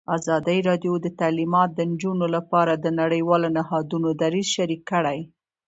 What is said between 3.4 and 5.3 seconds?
نهادونو دریځ شریک کړی.